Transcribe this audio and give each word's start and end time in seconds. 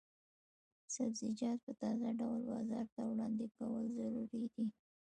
سبزیجات 0.95 1.57
په 1.65 1.71
تازه 1.81 2.09
ډول 2.19 2.39
بازار 2.51 2.85
ته 2.93 3.01
وړاندې 3.09 3.45
کول 3.57 3.85
ضروري 3.97 4.45
دي. 4.53 4.65